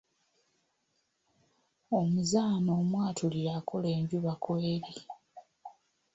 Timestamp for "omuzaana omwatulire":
1.97-3.49